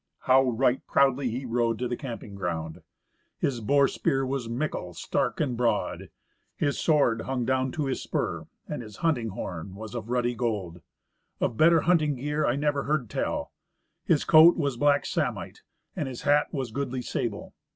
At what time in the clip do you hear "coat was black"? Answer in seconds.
14.25-15.05